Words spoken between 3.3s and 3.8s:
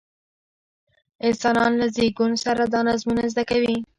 زده کوي.